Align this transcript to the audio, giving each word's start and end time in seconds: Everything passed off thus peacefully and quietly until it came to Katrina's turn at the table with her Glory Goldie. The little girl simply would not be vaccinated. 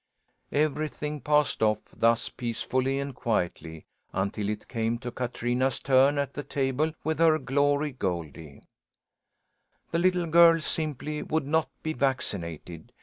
Everything 0.55 1.21
passed 1.21 1.61
off 1.61 1.77
thus 1.95 2.27
peacefully 2.27 2.97
and 2.97 3.13
quietly 3.13 3.85
until 4.13 4.49
it 4.49 4.67
came 4.67 4.97
to 4.97 5.11
Katrina's 5.11 5.79
turn 5.79 6.17
at 6.17 6.33
the 6.33 6.41
table 6.41 6.93
with 7.03 7.19
her 7.19 7.37
Glory 7.37 7.91
Goldie. 7.91 8.63
The 9.91 9.99
little 9.99 10.25
girl 10.25 10.59
simply 10.59 11.21
would 11.21 11.45
not 11.45 11.69
be 11.83 11.93
vaccinated. 11.93 12.91